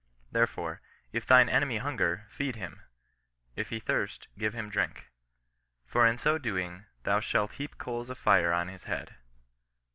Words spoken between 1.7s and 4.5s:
hunger, feed him; if he thirst,